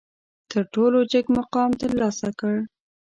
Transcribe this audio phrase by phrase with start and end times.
[0.51, 2.55] تر ټولو جګ مقام ترلاسه کړ.